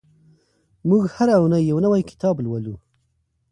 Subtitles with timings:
[0.89, 2.75] موږ هره اونۍ یو نوی کتاب لولو.